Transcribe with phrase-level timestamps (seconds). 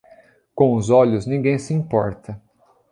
[0.55, 2.41] Com os olhos, ninguém se importa.